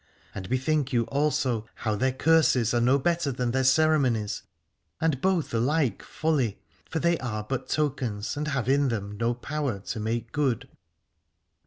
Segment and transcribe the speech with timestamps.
[0.33, 4.41] And bethink you also how their curses are no better than their ceremonies,
[4.99, 9.77] and both alike folly: for they are but tokens and have in them no power
[9.77, 10.67] to make good.